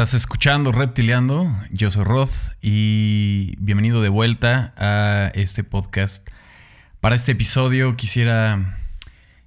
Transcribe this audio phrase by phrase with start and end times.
[0.00, 6.26] Estás escuchando Reptiliando, yo soy Roth y bienvenido de vuelta a este podcast.
[7.02, 8.78] Para este episodio quisiera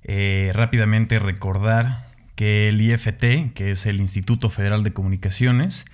[0.03, 2.05] eh, rápidamente recordar
[2.35, 5.85] que el IFT, que es el Instituto Federal de Comunicaciones,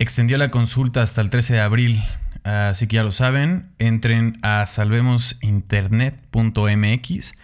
[0.00, 2.02] extendió la consulta hasta el 13 de abril.
[2.42, 7.34] Así que ya lo saben, entren a salvemosinternet.mx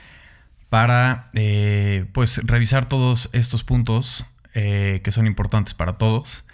[0.71, 6.45] para eh, pues revisar todos estos puntos eh, que son importantes para todos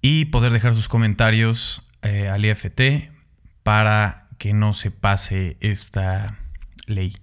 [0.00, 3.10] y poder dejar sus comentarios eh, al IFT
[3.62, 6.38] para que no se pase esta
[6.86, 7.16] ley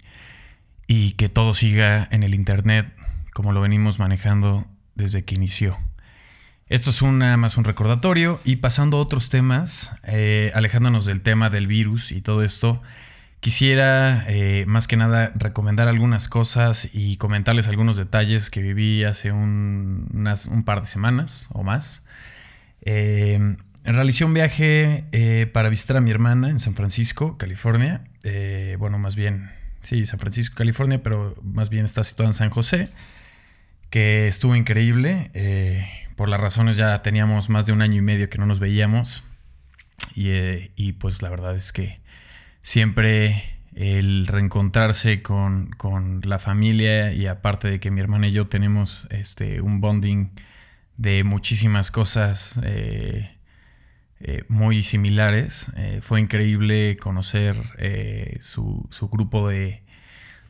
[0.88, 2.94] y que todo siga en el Internet
[3.34, 4.66] como lo venimos manejando
[4.96, 5.78] desde que inició.
[6.68, 11.50] Esto es una, más un recordatorio y pasando a otros temas, eh, alejándonos del tema
[11.50, 12.82] del virus y todo esto,
[13.42, 19.32] Quisiera eh, más que nada recomendar algunas cosas y comentarles algunos detalles que viví hace
[19.32, 22.04] un, par de semanas o más.
[22.84, 28.04] Eh, realicé un viaje eh, para visitar a mi hermana en San Francisco, California.
[28.22, 29.50] Eh, bueno, más bien,
[29.82, 32.90] sí, San Francisco, California, pero más bien está situada en San José,
[33.90, 35.32] que estuvo increíble.
[36.16, 39.24] por las razones ya teníamos más de un año y medio que no nos veíamos.
[40.16, 42.00] y pues la verdad es que
[42.62, 45.72] siempre el reencontrarse con,
[46.24, 50.30] la familia y aparte de que mi hermana y yo tenemos este, un bonding
[50.98, 53.32] de muchísimas cosas eh,
[54.20, 55.72] eh, muy similares.
[55.78, 57.58] Eh, fue increíble conocer
[58.42, 59.84] su, grupo de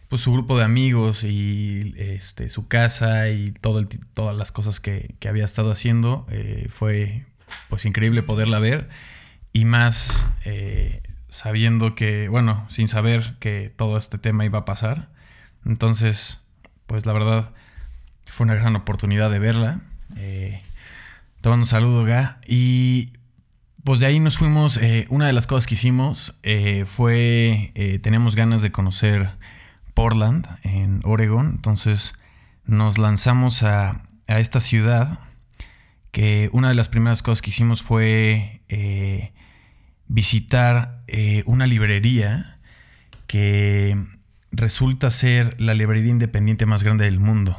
[0.09, 5.16] pues su grupo de amigos y este, su casa y todo todas las cosas que,
[5.20, 6.25] que había estado haciendo.
[6.70, 7.25] fue
[7.70, 8.90] pues increíble poderla ver
[9.53, 10.25] y más
[11.32, 15.10] sabiendo que, bueno, sin saber que todo este tema iba a pasar.
[15.66, 16.42] Entonces,
[16.86, 17.52] pues la verdad,
[18.30, 19.80] fue una gran oportunidad de verla.
[20.18, 20.62] Eh,
[21.40, 22.40] te mando un saludo, Ga.
[22.46, 23.14] Y
[23.84, 24.78] pues de ahí nos fuimos.
[24.78, 29.30] Eh, una de las cosas que hicimos eh, fue, eh, teníamos ganas de conocer
[29.94, 31.48] Portland, en Oregon.
[31.56, 32.13] Entonces
[32.66, 35.18] nos lanzamos a, a esta ciudad.
[36.12, 38.63] Que una de las primeras cosas que hicimos fue
[40.12, 42.58] visitar eh, una librería
[43.28, 43.98] que
[44.52, 47.58] resulta ser la librería independiente más grande del mundo.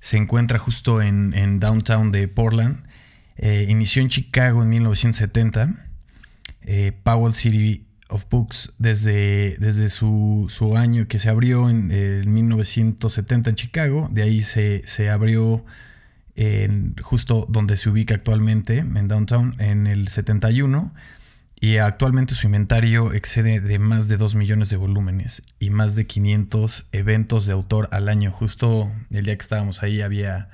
[0.00, 2.82] Se encuentra justo en, downtown de Portland.
[3.36, 5.74] Eh, inició en Chicago en 1970.
[6.62, 10.48] Eh, Powell City of Books desde, desde su,
[10.78, 14.08] año que se abrió en, 1970 en Chicago.
[14.10, 15.62] De ahí se, se abrió
[16.36, 20.90] en, justo donde se ubica actualmente, en downtown, en el 71
[21.62, 26.06] y actualmente su inventario excede de más de 2 millones de volúmenes y más de
[26.06, 28.30] 500 eventos de autor al año.
[28.30, 30.48] Justo el día que estábamos ahí había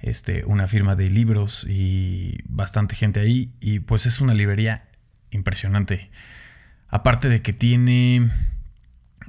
[0.00, 3.52] este, una firma de libros y bastante gente ahí.
[3.60, 4.88] Y pues es una librería
[5.30, 6.10] impresionante.
[6.88, 8.32] Aparte de que tiene,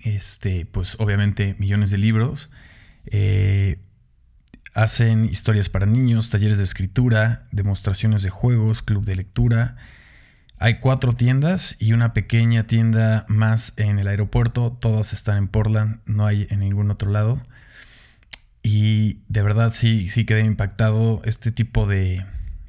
[0.01, 2.49] este, pues obviamente millones de libros.
[3.05, 3.77] Eh,
[4.73, 9.77] hacen historias para niños, talleres de escritura, demostraciones de juegos, club de lectura
[10.61, 14.77] hay cuatro tiendas y una pequeña tienda más en el aeropuerto.
[14.79, 17.41] Todas están en Portland, no hay en ningún otro lado.
[18.61, 21.23] Y de verdad sí, sí quedé impactado.
[21.25, 22.27] Este tipo de,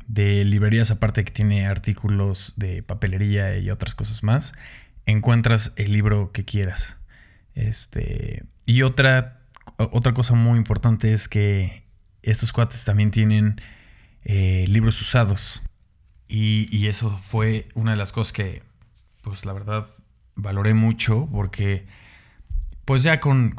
[0.09, 4.55] librerías, aparte que tiene artículos de papelería y otras cosas más,
[5.05, 6.97] encuentras el libro que quieras.
[7.55, 9.43] Este, y otra,
[9.77, 11.83] otra cosa muy importante es que
[12.23, 13.61] estos cuates también tienen
[14.25, 15.61] eh, libros usados.
[16.35, 18.63] Y, eso fue una de las cosas que,
[19.21, 19.87] pues la verdad,
[20.35, 21.85] valoré mucho porque,
[22.87, 23.53] pues ya con,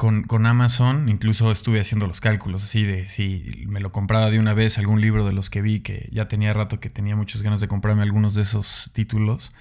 [0.44, 4.76] Amazon, incluso estuve haciendo los cálculos así de si me lo compraba de una vez
[4.76, 7.68] algún libro de los que vi, que ya tenía rato que tenía muchas ganas de
[7.68, 9.52] comprarme algunos de esos títulos.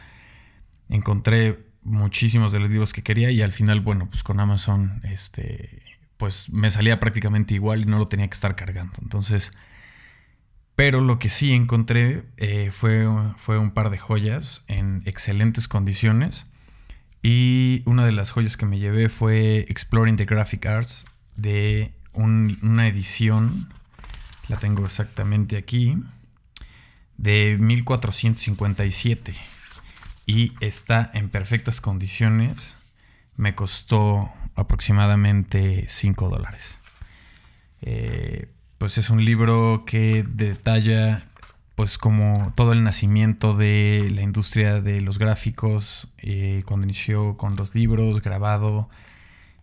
[0.90, 5.84] Encontré muchísimos de los libros que quería y al final, bueno, pues con Amazon, este,
[6.18, 8.96] pues me salía prácticamente igual y no lo tenía que estar cargando.
[9.04, 9.54] Entonces,
[10.76, 16.46] pero lo que sí encontré eh, fue, fue un par de joyas en excelentes condiciones.
[17.22, 21.06] Y una de las joyas que me llevé fue Exploring the Graphic Arts
[21.36, 23.70] de una edición,
[24.48, 25.98] la tengo exactamente aquí,
[27.18, 29.36] de 1457.
[30.26, 32.78] Y está en perfectas condiciones.
[33.36, 36.80] Me costó aproximadamente 5 dólares.
[37.82, 38.48] Eh,
[38.84, 41.24] pues es un libro que detalla
[41.76, 47.56] pues como todo el nacimiento de la industria de los gráficos, eh, cuando inició con
[47.56, 48.90] los libros, grabado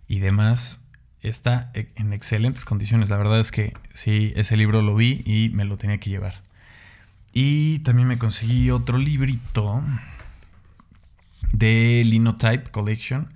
[0.09, 0.81] y demás,
[1.21, 3.11] está e, en excelentes condiciones.
[3.11, 6.41] La verdad es que sí, ese libro lo vi y me lo tenía que llevar.
[7.35, 9.83] Y también me conseguí otro librito
[11.53, 13.29] de Linotype Collection.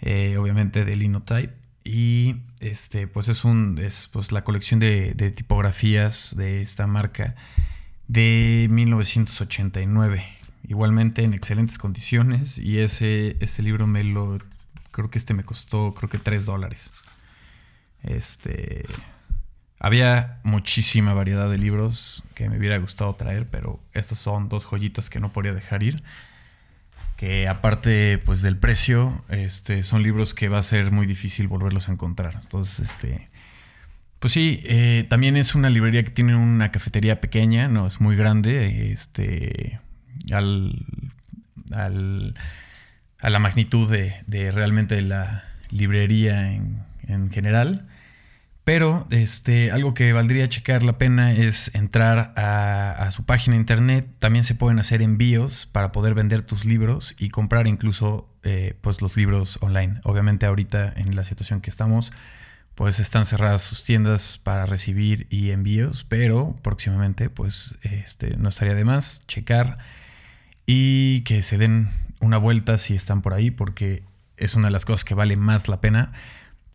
[0.00, 1.61] Eh, obviamente de Linotype.
[1.84, 3.78] Y este, pues es un.
[3.78, 7.34] Es pues la colección de, de tipografías de esta marca
[8.08, 10.24] de 1989.
[10.68, 12.58] Igualmente en excelentes condiciones.
[12.58, 14.38] Y ese, ese libro me lo.
[14.90, 16.92] Creo que este me costó, creo que 3 dólares.
[18.02, 18.86] Este.
[19.80, 25.10] Había muchísima variedad de libros que me hubiera gustado traer, pero estas son dos joyitas
[25.10, 26.04] que no podía dejar ir.
[27.16, 31.88] Que aparte pues del precio, este, son libros que va a ser muy difícil volverlos
[31.88, 32.36] a encontrar.
[32.42, 33.28] Entonces, este,
[34.18, 38.16] pues sí, eh, también es una librería que tiene una cafetería pequeña, no es muy
[38.16, 39.80] grande, este,
[40.30, 40.84] al,
[41.72, 42.34] al
[43.22, 47.86] a la magnitud de, de, realmente la librería en, en general.
[48.64, 54.06] Pero este, algo que valdría checar la pena es entrar a, su página internet.
[54.20, 59.02] También se pueden hacer envíos para poder vender tus libros y comprar incluso eh, pues
[59.02, 60.00] los libros online.
[60.04, 62.12] Obviamente ahorita en la situación que estamos,
[62.76, 68.74] pues están cerradas sus tiendas para recibir y envíos, pero próximamente pues este, no estaría
[68.74, 69.78] de más checar
[70.66, 74.04] y que se den una vuelta si están por ahí porque
[74.36, 76.12] es una de las cosas que vale más la pena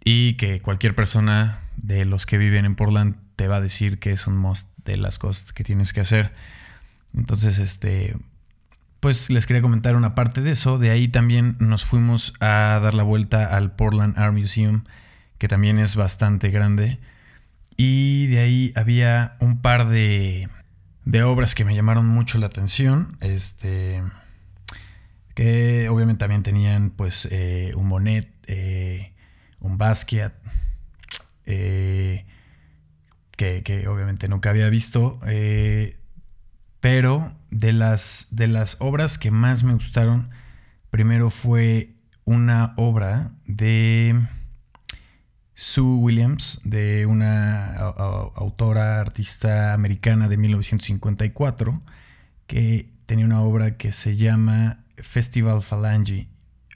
[0.10, 4.12] y que cualquier persona de los que viven en Portland te va a decir que
[4.14, 6.32] es un must de las cosas que tienes que hacer.
[7.14, 8.16] Entonces, este,
[9.02, 10.78] pues les quería comentar una parte de eso.
[10.80, 14.86] De ahí también nos fuimos a dar la vuelta al Portland Art Museum,
[15.40, 17.00] que también es bastante grande.
[17.76, 20.48] Y de ahí había un par de,
[21.04, 23.18] de obras que me llamaron mucho la atención.
[23.20, 24.02] Este,
[25.36, 29.12] que obviamente también tenían pues eh, un Monet, eh,
[29.60, 30.34] un Basquiat,
[31.46, 32.26] eh,
[33.38, 35.98] que, obviamente nunca había visto, eh,
[36.80, 40.30] pero de las, de las obras que más me gustaron,
[40.90, 41.96] primero fue
[42.26, 44.28] una obra de
[45.54, 51.82] Sue Williams, de una autora, artista americana de 1954,
[52.48, 56.28] que tenía una obra que se llama Festival Phalange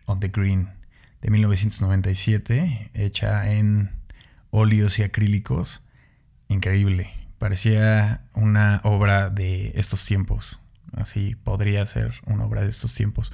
[0.06, 0.81] on the Green
[1.22, 3.92] de 1997, hecha en
[4.50, 5.82] óleos y acrílicos.
[6.48, 7.12] Increíble.
[7.38, 10.60] Parecía una obra de estos tiempos.
[10.94, 13.32] Así podría ser una obra de estos tiempos.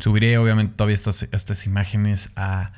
[0.00, 2.72] Subiré obviamente todavía estas, estas imágenes a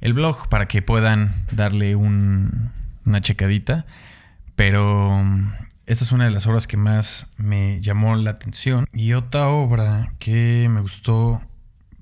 [0.00, 3.86] el blog para que puedan darle una checadita.
[4.54, 5.52] Pero mm,
[5.86, 8.86] esta es una de las obras que más me llamó la atención.
[8.92, 11.42] Y otra obra que me gustó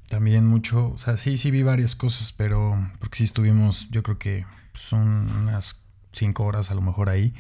[0.09, 4.19] también mucho, o sea, sí, sí vi varias cosas, pero porque sí estuvimos, yo creo
[4.19, 5.81] que son unas
[6.13, 7.35] cinco horas a lo mejor ahí.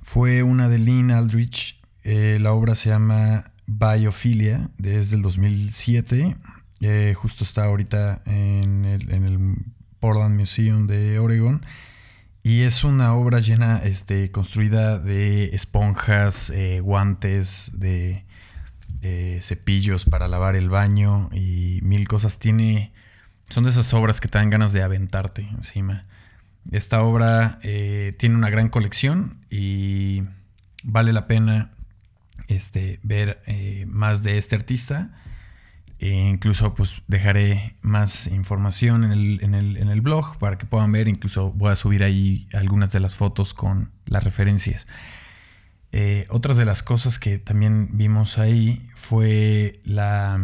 [0.00, 6.36] Fue una de Lynn Aldrich, eh, la obra se llama Biophilia, desde el 2007,
[6.80, 9.56] eh, justo está ahorita en el, en el,
[10.00, 11.64] Portland Museum de Oregon.
[12.42, 18.26] Y es una obra llena, este, construida de esponjas, eh, guantes, de
[19.04, 22.38] eh, cepillos para lavar el baño y mil cosas.
[22.38, 22.92] Tiene.
[23.50, 26.06] Son de esas obras que te dan ganas de aventarte encima.
[26.72, 30.22] Esta obra eh, tiene una gran colección y
[30.82, 31.72] vale la pena
[32.48, 35.10] este, ver eh, más de este artista.
[35.98, 40.64] E incluso pues dejaré más información en el, en, el, en el, blog para que
[40.64, 41.08] puedan ver.
[41.08, 44.86] Incluso voy a subir ahí algunas de las fotos con las referencias.
[45.96, 50.40] Eh, otras de las cosas que también vimos ahí fue la,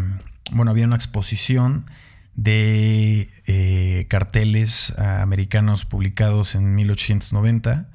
[0.53, 1.91] bueno, había una exposición
[2.37, 7.89] de eh, carteles americanos publicados en 1890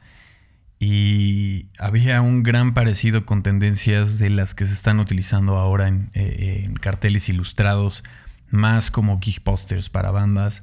[0.80, 6.12] y había un gran parecido con tendencias de las que se están utilizando ahora en,
[6.14, 8.04] eh, carteles ilustrados,
[8.50, 10.62] más como geek posters para bandas,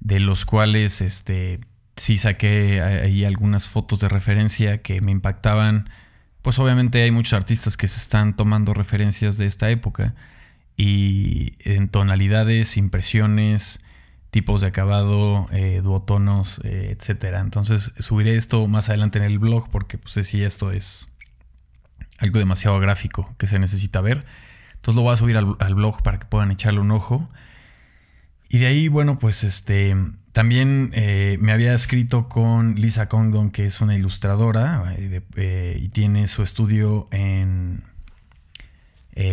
[0.00, 1.60] de los cuales este,
[1.94, 5.88] sí saqué ahí algunas fotos de referencia que me impactaban
[6.44, 10.14] pues obviamente hay muchos artistas que se están tomando referencias de esta época
[10.76, 13.80] y en tonalidades, impresiones,
[14.30, 17.40] tipos de acabado, eh, duotonos, eh, etcétera.
[17.40, 21.10] Entonces subiré esto más adelante en el blog porque pues si esto es
[22.18, 24.26] algo demasiado gráfico que se necesita ver.
[24.74, 27.26] Entonces lo voy a subir al, al blog para que puedan echarle un ojo.
[28.50, 29.96] Y de ahí, bueno, pues este
[30.34, 35.88] también eh, me había escrito con Lisa Condon, que es una ilustradora eh, eh, y
[35.90, 37.84] tiene su estudio en,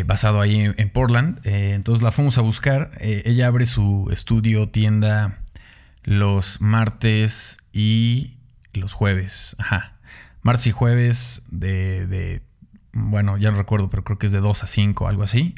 [0.05, 1.39] basado ahí en, Portland.
[1.43, 2.91] entonces la fuimos a buscar.
[3.00, 5.39] ella abre su estudio, tienda
[6.03, 8.36] los martes y
[8.74, 9.55] los jueves.
[9.58, 9.98] Ajá.
[10.43, 12.43] Martes y jueves de,
[12.93, 15.55] bueno, ya no recuerdo, pero creo que es de 2 a 5, algo así.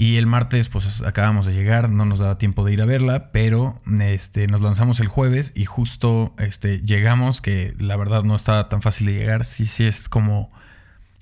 [0.00, 3.32] Y el martes, pues acabamos de llegar, no nos daba tiempo de ir a verla,
[3.32, 8.68] pero este, nos lanzamos el jueves y justo este, llegamos, que la verdad no estaba
[8.68, 9.44] tan fácil de llegar.
[9.44, 10.50] Sí, sí, es como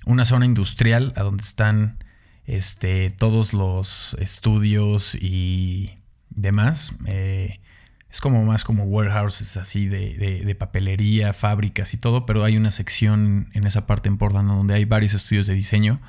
[0.05, 2.03] una zona industrial a donde están
[2.45, 5.95] este, todos los estudios y
[6.29, 6.93] demás.
[7.07, 7.59] Eh,
[8.11, 12.69] es como más como warehouses así de, de, papelería, fábricas y todo, pero hay una
[12.69, 15.99] sección en esa parte en Portland donde hay varios estudios de diseño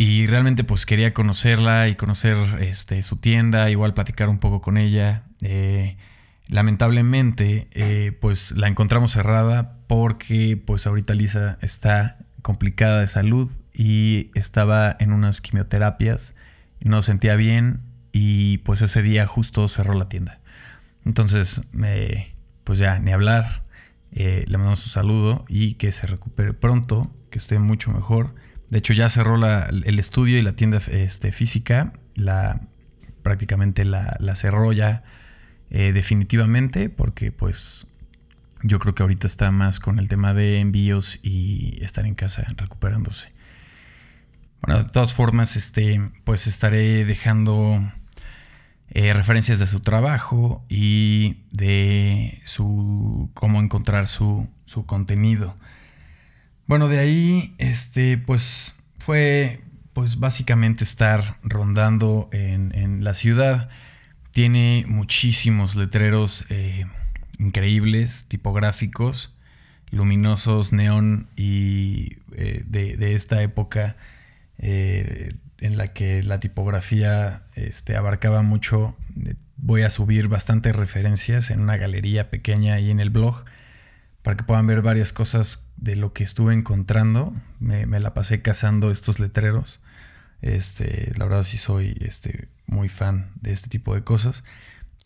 [0.00, 4.78] y realmente pues quería conocerla y conocer este, su tienda, igual platicar un poco con
[4.78, 5.24] ella.
[5.42, 5.98] Eh,
[6.48, 14.30] lamentablemente eh, pues la encontramos cerrada porque pues ahorita Lisa está complicada de salud y
[14.34, 16.34] estaba en unas quimioterapias,
[16.82, 20.40] no sentía bien y pues ese día justo cerró la tienda.
[21.04, 21.60] Entonces,
[22.64, 23.64] pues ya, ni hablar,
[24.12, 28.34] eh, le mandamos un saludo y que se recupere pronto, que esté mucho mejor
[28.70, 31.92] de hecho, ya cerró el estudio y la tienda este, física.
[33.22, 35.02] Prácticamente la, cerró ya
[35.70, 37.86] eh, definitivamente porque pues
[38.62, 42.46] yo creo que ahorita está más con el tema de envíos y estar en casa
[42.56, 43.28] recuperándose.
[44.62, 47.92] Bueno, de todas formas, este, pues estaré dejando
[48.90, 54.48] eh, referencias de su trabajo y de su cómo encontrar su
[54.86, 55.56] contenido.
[56.70, 59.58] Bueno, de ahí, este, pues fue,
[59.92, 63.70] pues básicamente estar rondando en, la ciudad.
[64.30, 66.86] Tiene muchísimos letreros eh,
[67.40, 69.34] increíbles, tipográficos,
[69.90, 73.96] luminosos, neón y eh, de, esta época
[74.58, 78.94] eh, en la que la tipografía este, abarcaba mucho.
[79.56, 83.44] Voy a subir bastantes referencias en una galería pequeña ahí en el blog
[84.22, 87.34] para que puedan ver varias cosas de lo que estuve encontrando.
[87.58, 89.80] Me, la pasé cazando estos letreros.
[90.42, 94.44] Este, la verdad sí soy este, muy fan de este tipo de cosas.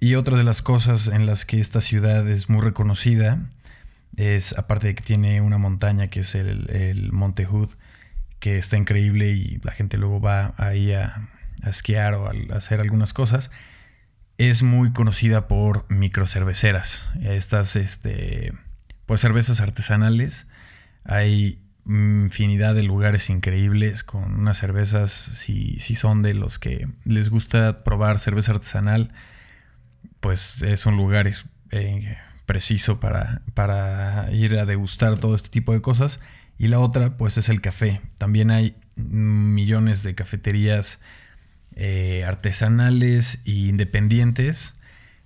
[0.01, 3.39] Y otra de las cosas en las que esta ciudad es muy reconocida
[4.17, 7.71] es, aparte de que tiene una montaña que es el, Monte Hood,
[8.41, 11.29] que está increíble y la gente luego va ahí a,
[11.63, 13.51] a esquiar o a, hacer algunas cosas,
[14.39, 17.09] es muy conocida por microcerveceras.
[17.23, 18.53] Estas, este,
[19.07, 20.47] pues cervezas artesanales.
[21.05, 27.29] Hay infinidad de lugares increíbles con unas cervezas, si, si son de los que les
[27.29, 29.13] gusta probar cerveza artesanal,
[30.21, 31.31] pues es un lugar
[31.71, 36.21] eh, preciso para, para ir a degustar todo este tipo de cosas.
[36.59, 38.01] Y la otra, pues es el café.
[38.17, 41.01] También hay millones de cafeterías
[41.75, 44.75] eh, artesanales e independientes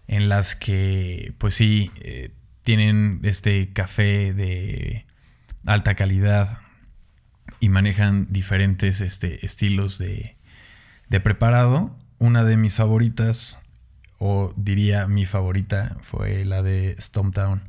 [0.07, 2.31] en las que, pues sí, eh,
[2.69, 5.07] tienen este café de
[5.65, 6.59] alta calidad
[7.61, 10.37] y manejan diferentes este, estilos de,
[11.09, 11.97] de preparado.
[12.19, 13.59] Una de mis favoritas,
[14.19, 17.63] o diría mi favorita, fue la de Stomptown,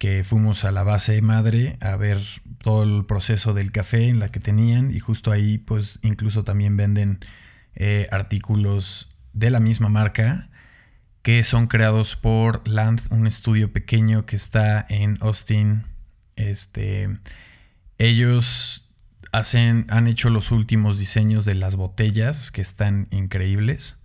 [0.00, 2.20] que fuimos a la base madre a ver
[2.60, 6.76] todo el proceso del café en la que tenían y justo ahí pues incluso también
[6.76, 7.20] venden
[7.76, 10.48] eh, artículos de la misma marca
[11.22, 15.84] que son creados por Land, un estudio pequeño que está en Austin.
[16.36, 17.08] Este,
[17.98, 18.88] ellos
[19.32, 24.00] hacen, han hecho los últimos diseños de las botellas que están increíbles.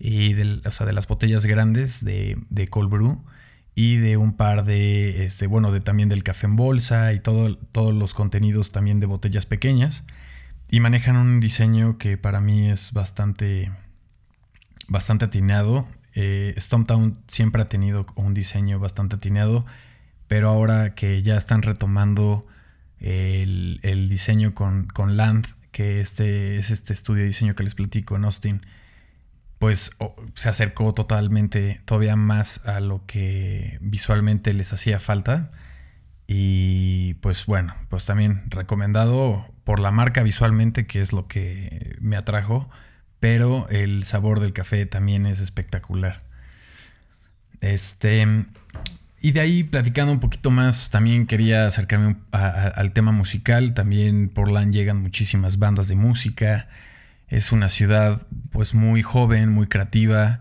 [0.00, 0.60] Y de,
[0.92, 3.24] las botellas grandes de, de cold brew
[3.74, 7.56] y de un par de, este, bueno, de, también del café en bolsa y todo,
[7.56, 10.04] todos los contenidos también de botellas pequeñas.
[10.70, 13.70] Y manejan un diseño que para mí es bastante,
[14.88, 19.66] bastante atinado eh, Stomptown siempre ha tenido un diseño bastante atinado,
[20.26, 22.46] pero ahora que ya están retomando
[23.00, 28.24] el, diseño con, Land, que este es este estudio de diseño que les platico en
[28.24, 28.66] Austin,
[29.58, 29.92] pues
[30.34, 35.50] se acercó totalmente, todavía más a lo que visualmente les hacía falta.
[36.26, 42.16] Y pues bueno, pues también recomendado por la marca visualmente, que es lo que me
[42.16, 42.68] atrajo
[43.20, 46.20] pero el sabor del café también es espectacular.
[47.60, 48.26] Este,
[49.20, 53.74] y de ahí platicando un poquito más, también quería acercarme al tema musical.
[53.74, 56.68] También por LAN llegan muchísimas bandas de música.
[57.28, 60.40] Es una ciudad pues muy joven, muy creativa.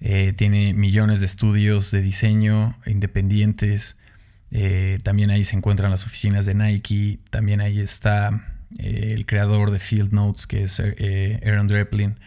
[0.00, 3.96] Eh, tiene millones de estudios de diseño independientes.
[4.50, 7.20] Eh, también ahí se encuentran las oficinas de Nike.
[7.30, 12.18] También ahí está eh, el creador de Field Notes, que es eh, Aaron Dreplin.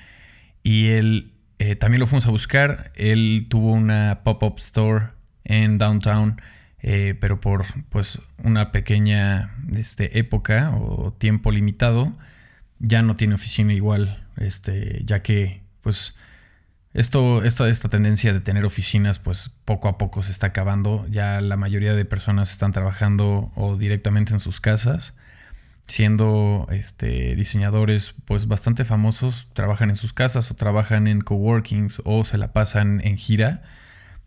[0.64, 2.92] Y él eh, también lo fuimos a buscar.
[2.96, 5.10] Él tuvo una pop-up store
[5.44, 6.42] en downtown
[7.20, 12.12] pero por pues una pequeña este, época o tiempo limitado
[12.80, 16.16] ya no tiene oficina igual, este, ya que pues
[16.94, 21.40] esto, esta, esta tendencia de tener oficinas pues poco a poco se está acabando, ya
[21.40, 25.14] la mayoría de personas están trabajando o directamente en sus casas
[25.92, 32.24] siendo este, diseñadores pues bastante famosos, trabajan en sus casas o trabajan en coworkings o
[32.24, 33.62] se la pasan en gira.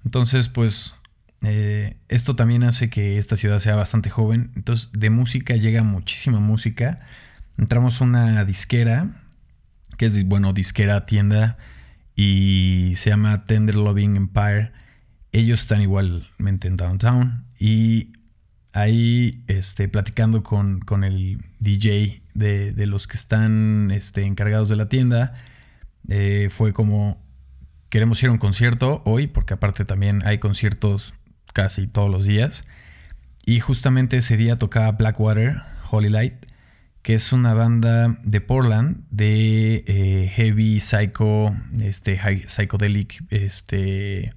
[0.05, 0.95] Entonces pues
[1.41, 4.53] eh, esto también hace que esta ciudad sea bastante joven.
[4.57, 6.99] Entonces de música llega muchísima música.
[7.57, 9.23] Entramos a una disquera,
[9.97, 11.57] que es bueno, disquera tienda
[12.15, 14.71] y se llama Tender Loving Empire.
[15.33, 18.13] Ellos están igualmente en Downtown y
[18.75, 25.35] ahí este, platicando con, el DJ de, los que están este, encargados de la tienda,
[26.09, 27.23] eh, fue como,
[27.89, 31.15] queremos ir a un concierto hoy, porque aparte también hay conciertos
[31.55, 32.65] casi todos los días.
[33.47, 35.59] Y justamente ese día tocaba Blackwater,
[35.91, 36.47] Holy Light,
[37.03, 44.35] que es una banda de Portland de eh, heavy psycho, este, psychedelic, este,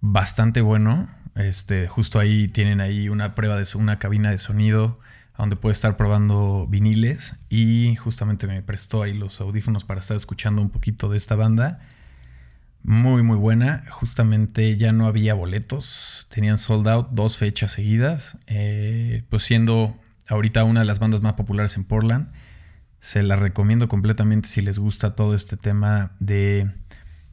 [0.00, 1.08] bastante bueno.
[1.40, 5.00] Este, justo ahí tienen ahí una prueba de una cabina de sonido
[5.40, 10.60] donde puede estar probando viniles y justamente me prestó ahí los audífonos para estar escuchando
[10.60, 11.80] un poquito de esta banda.
[12.82, 19.24] Muy muy buena, justamente ya no había boletos, tenían sold out dos fechas seguidas, eh,
[19.30, 19.96] pues siendo
[20.28, 22.32] ahorita una de las bandas más populares en Portland.
[23.00, 26.70] Se la recomiendo completamente si les gusta todo este tema de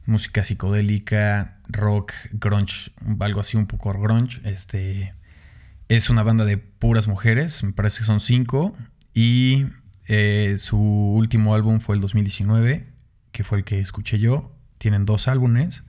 [0.06, 4.40] música psicodélica, rock, grunge, algo así un poco grunge.
[4.44, 5.14] Este,
[5.88, 8.76] es una banda de puras mujeres, me parece que son cinco.
[9.14, 9.66] Y
[10.06, 12.86] eh, su último álbum fue el 2019,
[13.32, 14.52] que fue el que escuché yo.
[14.78, 15.82] Tienen dos álbumes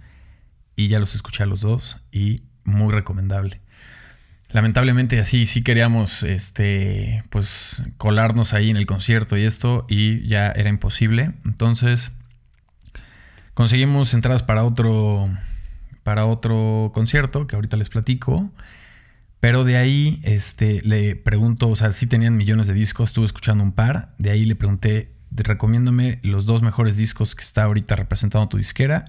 [0.76, 3.62] y ya los escuché a los dos y muy recomendable.
[4.52, 10.50] Lamentablemente así sí queríamos este pues colarnos ahí en el concierto y esto y ya
[10.52, 11.34] era imposible.
[11.46, 12.12] Entonces
[13.60, 15.30] Conseguimos entradas para otro,
[16.04, 18.52] para otro concierto que ahorita les platico.
[19.40, 23.64] Pero de ahí este, le pregunto, o sea, sí tenían millones de discos, estuve escuchando
[23.64, 24.14] un par.
[24.18, 29.06] De ahí le pregunté, recomiéndame los dos mejores discos que está ahorita representando tu disquera.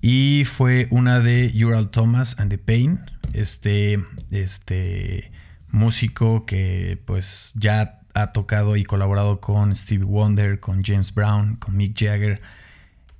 [0.00, 3.00] Y fue una de Ural Thomas and the Pain,
[3.32, 3.98] este,
[4.30, 5.32] este
[5.68, 11.76] músico que pues ya ha tocado y colaborado con Stevie Wonder, con James Brown, con
[11.76, 12.40] Mick Jagger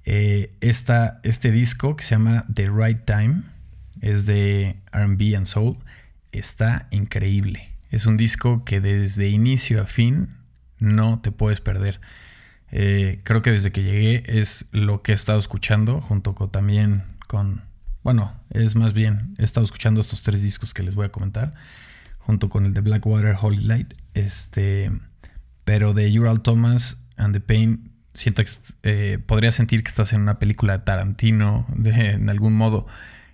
[0.07, 3.42] eh, este disco que se llama The Right Time
[4.01, 5.77] es de RB and Soul.
[6.31, 7.71] Está increíble.
[7.90, 10.29] Es un disco que desde inicio a fin
[10.79, 12.01] no te puedes perder.
[12.71, 17.05] Eh, creo que desde que llegué es lo que he estado escuchando junto con también
[17.27, 17.62] con...
[18.05, 21.55] Bueno, es más bien, he estado escuchando estos tres discos que les voy a comentar
[22.19, 23.95] junto con el de Blackwater Holy Light.
[24.14, 24.92] Este,
[25.64, 28.50] pero de Ural Thomas and the Pain siento que
[28.83, 32.87] eh, podría sentir que estás en una película de Tarantino en algún modo.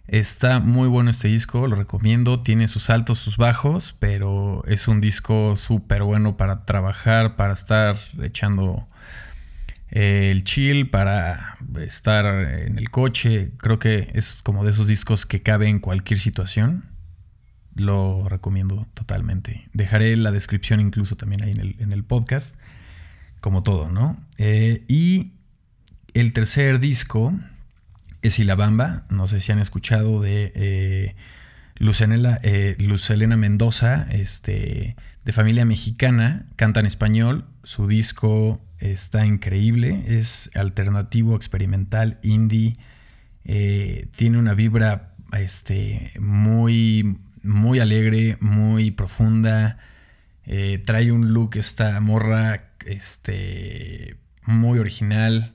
[0.09, 2.43] Está muy bueno este disco, lo recomiendo.
[2.43, 7.97] Tiene sus altos, sus bajos, pero es un disco súper bueno para trabajar, para estar
[8.21, 8.89] echando
[9.91, 13.53] eh, el chill, para estar en el coche.
[13.59, 16.85] Creo que es como de esos discos que cabe en cualquier situación.
[17.75, 19.69] Lo recomiendo totalmente.
[19.73, 22.57] Dejaré la descripción incluso también ahí en el, en el podcast
[23.43, 24.17] como todo, ¿no?
[24.39, 25.33] Eh, y
[26.15, 27.35] el tercer disco
[28.23, 31.17] es Ilabamba, no sé si han escuchado de eh,
[31.81, 40.49] eh, Lucelena Mendoza, este, de familia mexicana, canta en español, su disco está increíble, es
[40.55, 42.77] alternativo, experimental, indie,
[43.43, 49.79] tiene una vibra este, muy, muy alegre, muy profunda,
[50.85, 55.55] trae un look esta morra este, muy original.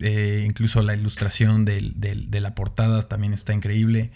[0.00, 4.12] Eh, incluso la ilustración de la portada también está increíble.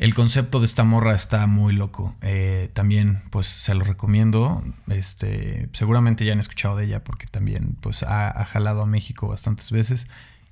[0.00, 2.16] El concepto de esta morra está muy loco.
[2.22, 4.64] Eh, también, pues, se lo recomiendo.
[4.88, 9.70] Este, seguramente ya han escuchado de ella porque también, pues, ha, jalado a México bastantes
[9.70, 10.06] veces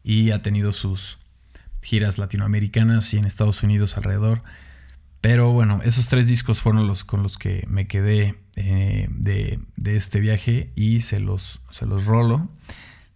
[0.04, 1.16] y ha tenido sus
[1.80, 4.42] giras latinoamericanas y en Estados Unidos alrededor.
[5.20, 10.20] Pero bueno, esos tres discos fueron los con los que me quedé eh, de, este
[10.20, 12.48] viaje y se los, se los rolo.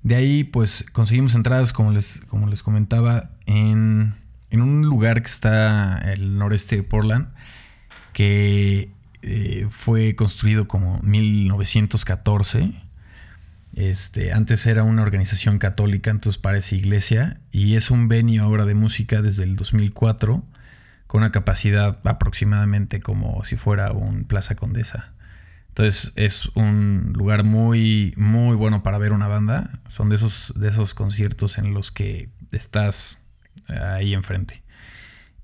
[0.02, 4.16] De ahí pues conseguimos entradas, como les, como les comentaba, en,
[4.50, 7.28] un lugar que está el noreste de Portland,
[8.12, 8.90] que
[9.22, 12.72] eh, fue construido como 1914.
[13.74, 18.74] Este, antes era una organización católica, entonces parece iglesia, y es un venue obra de
[18.74, 20.42] música desde el 2004
[21.12, 25.12] con una capacidad aproximadamente como si fuera un Plaza Condesa.
[25.68, 29.68] Entonces es un lugar muy, muy bueno para ver una banda.
[29.88, 33.20] Son de esos, de esos conciertos en los que estás
[33.68, 34.62] ahí enfrente.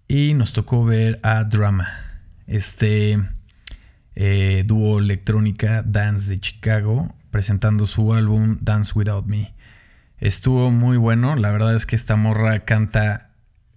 [0.09, 1.87] Y nos tocó ver a Drama,
[2.47, 3.19] este
[4.15, 9.53] eh, dúo electrónica Dance de Chicago, presentando su álbum Dance Without Me.
[10.17, 13.28] Estuvo muy bueno, la verdad es que esta morra canta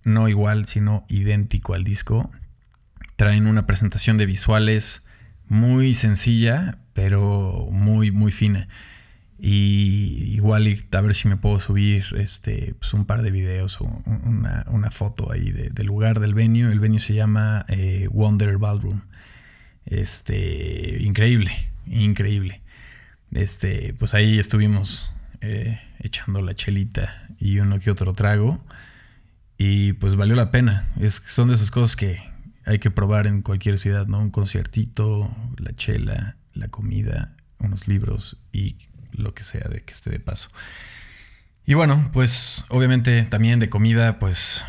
[0.03, 2.31] no igual, sino idéntico al disco.
[3.15, 5.03] Traen una presentación de visuales
[5.47, 8.67] muy sencilla, pero muy, muy fina.
[9.43, 13.85] Y igual a ver si me puedo subir este, pues un par de videos o
[14.05, 16.71] una, foto ahí del lugar del venue.
[16.71, 19.01] El venue se llama eh, Wonder Ballroom.
[19.85, 21.51] Este, increíble,
[21.87, 22.61] increíble.
[23.31, 25.11] Este, pues ahí estuvimos
[25.41, 28.63] eh, echando la chelita y uno que otro trago.
[29.63, 30.87] Y pues valió la pena.
[30.99, 32.19] Es, son de esas cosas que
[32.65, 34.19] hay que probar en cualquier ciudad, ¿no?
[34.19, 38.77] Un conciertito, la chela, la comida, unos libros y
[39.11, 40.49] lo que sea de que esté de paso.
[41.63, 44.63] Y bueno, pues obviamente también de comida, pues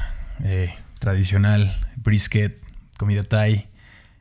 [0.44, 2.60] eh, tradicional, brisket,
[2.98, 3.68] comida thai.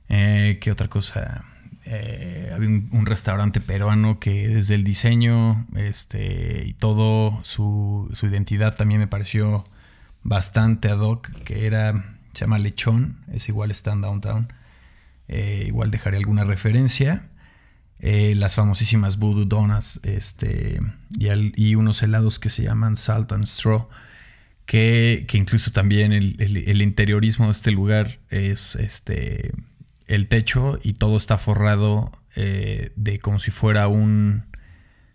[0.07, 1.43] Eh, ¿Qué otra cosa?
[1.84, 8.77] Eh, había un, restaurante peruano que desde el diseño este, y todo su, su, identidad
[8.77, 9.65] también me pareció
[10.23, 14.53] bastante ad hoc, que era, se llama Lechón, es igual en Downtown.
[15.27, 17.27] igual dejaré alguna referencia.
[18.03, 20.79] Eh, las famosísimas Voodoo Donuts este,
[21.19, 23.89] y, unos helados que se llaman Salt and Straw,
[24.65, 29.51] que, incluso también el, interiorismo de este lugar es este,
[30.07, 34.45] el techo y todo está forrado eh, de como si fuera un,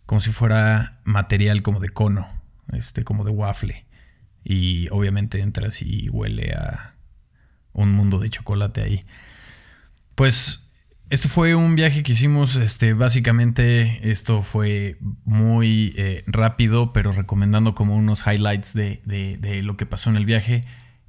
[0.07, 2.29] como si fuera material como de cono,
[2.73, 3.85] este, como de waffle.
[4.49, 6.95] Y obviamente entras y huele a
[7.73, 9.05] un mundo de chocolate ahí.
[10.15, 10.71] Pues
[11.11, 17.75] este fue un viaje que hicimos, este, básicamente esto fue muy eh, rápido, pero recomendando
[17.75, 19.01] como unos highlights de,
[19.65, 20.63] lo que pasó en el viaje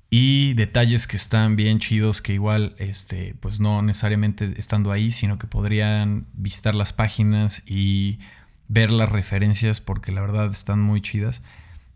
[0.09, 5.37] y detalles que están bien chidos que igual, este, pues no necesariamente estando ahí, sino
[5.37, 8.17] que podrían visitar las páginas y
[8.67, 11.43] ver las referencias porque la verdad están muy chidas.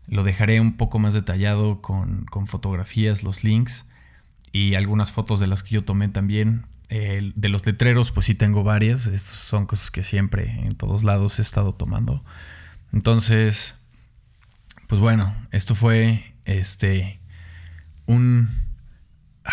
[0.06, 3.86] Lo dejaré un poco más detallado con, con fotografías, los links
[4.52, 8.62] y algunas fotos de las que yo tomé también de los letreros, pues sí tengo
[8.64, 9.06] varias.
[9.06, 12.22] Estas son cosas que siempre en todos lados he estado tomando.
[12.92, 13.76] Entonces,
[14.88, 17.18] pues bueno, esto fue este
[18.06, 18.50] un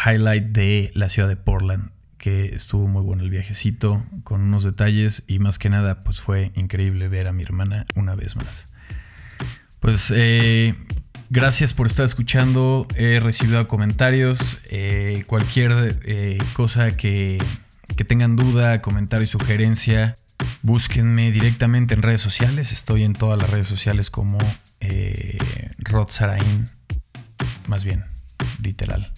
[0.06, 5.24] highlight de la ciudad de Portland que estuvo muy bueno el viajecito con unos detalles
[5.26, 8.74] y más que nada pues fue increíble ver a mi hermana una vez más.
[9.80, 10.76] Pues eh,
[11.32, 12.88] Gracias por estar escuchando.
[12.96, 14.60] He recibido comentarios.
[14.72, 17.38] Eh, cualquier eh, cosa que,
[18.08, 20.16] tengan duda, comentario y sugerencia,
[20.64, 22.72] búsquenme directamente en redes sociales.
[22.72, 24.40] Estoy en todas las redes sociales como
[25.78, 26.66] Rod Sarain.
[27.68, 28.06] Más bien,
[28.64, 29.12] literal.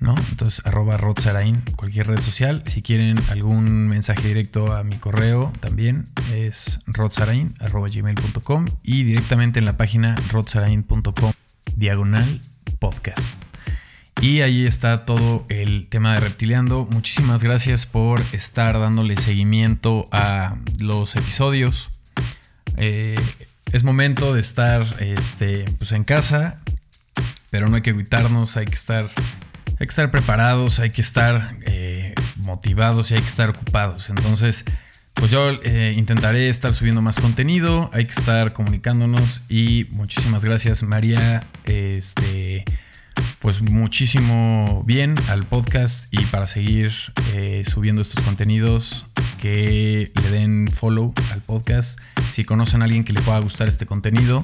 [0.00, 0.14] ¿No?
[0.30, 2.62] Entonces, arroba Rodsarain, cualquier red social.
[2.66, 6.04] Si quieren algún mensaje directo a mi correo, también
[6.34, 11.32] es gmail.com y directamente en la página rodsarain.com,
[11.76, 12.40] diagonal
[12.78, 13.20] podcast.
[14.20, 16.86] Y ahí está todo el tema de Reptiliando.
[16.90, 21.90] Muchísimas gracias por estar dándole seguimiento a los episodios.
[22.78, 23.14] Eh,
[23.72, 26.60] es momento de estar este, pues en casa,
[27.50, 29.10] pero no hay que evitarnos, hay que estar
[29.78, 34.08] hay que estar preparados, hay que estar eh, motivados y hay que estar ocupados.
[34.08, 34.64] Entonces,
[35.14, 40.82] pues yo eh, intentaré estar subiendo más contenido, hay que estar comunicándonos y muchísimas gracias
[40.82, 42.64] María, este,
[43.38, 46.92] pues muchísimo bien al podcast y para seguir
[47.34, 49.06] eh, subiendo estos contenidos
[49.40, 51.98] que le den follow al podcast.
[52.32, 54.42] Si conocen a alguien que le pueda gustar este contenido,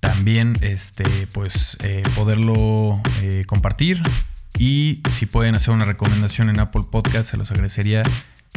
[0.00, 1.78] también este, pues
[2.14, 3.00] poderlo
[3.46, 4.02] compartir
[4.58, 8.02] y si pueden hacer una recomendación en Apple Podcast, se los agradecería.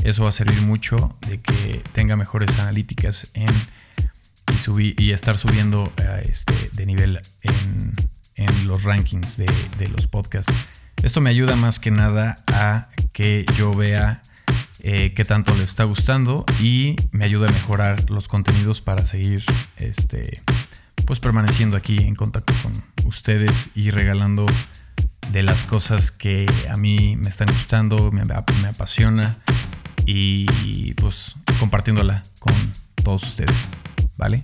[0.03, 3.49] Eso va a servir mucho de que tenga mejores analíticas en,
[4.79, 5.91] y, y estar subiendo
[6.23, 7.19] este, de nivel
[8.35, 9.47] en, los rankings de,
[9.89, 10.53] los podcasts.
[11.01, 14.21] Esto me ayuda más que nada a que yo vea
[14.79, 19.43] eh, qué tanto les está gustando y me ayuda a mejorar los contenidos para seguir
[19.77, 20.41] este,
[21.05, 22.73] pues permaneciendo aquí en contacto con
[23.05, 24.45] ustedes y regalando
[25.31, 29.37] de las cosas que a mí me están gustando, me, me apasiona
[30.05, 32.55] y pues compartiéndola con
[33.03, 33.55] todos ustedes,
[34.17, 34.43] ¿vale?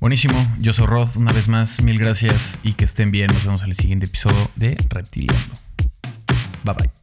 [0.00, 3.62] Buenísimo, yo soy Rod, una vez más, mil gracias y que estén bien, nos vemos
[3.62, 5.38] en el siguiente episodio de Reptiliano.
[6.64, 6.97] Bye bye.